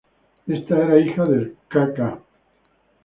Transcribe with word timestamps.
Esta 0.47 0.83
era 0.83 0.97
hija 0.99 1.25
del 1.25 1.55
k.k. 1.67 2.19